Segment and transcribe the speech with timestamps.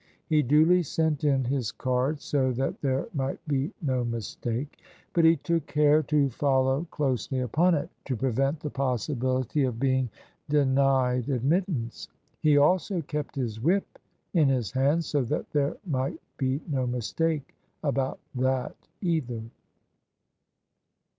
[0.25, 4.79] He duly sent in his card, so that there might be no mistake:
[5.13, 10.09] but he took care to follow closely upon it, to prevent the possibility of being
[10.47, 12.07] THE SUBJECTION denied admittance:
[12.41, 13.99] he also kept his whip
[14.33, 19.43] in his hand, so that there might be no mistake about that either.